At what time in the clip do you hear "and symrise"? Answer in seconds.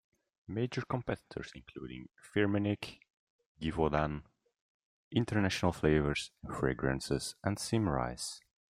7.43-8.41